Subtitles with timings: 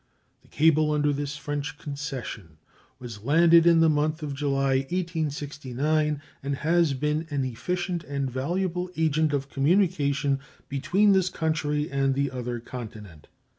[0.41, 2.57] The cable, under this French concession,
[2.97, 8.89] was landed in the month of July, 1869, and has been an efficient and valuable
[8.97, 13.27] agent of communication between this country and the other continent.